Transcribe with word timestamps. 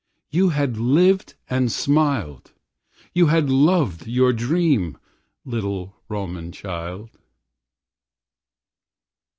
You 0.31 0.49
had 0.49 0.77
lived 0.77 1.35
and 1.47 1.71
smiled! 1.71 2.53
You 3.13 3.27
had 3.27 3.51
loved 3.51 4.07
your 4.07 4.33
dream, 4.33 4.97
little 5.45 5.95
Roman 6.09 6.51
child! 6.51 7.11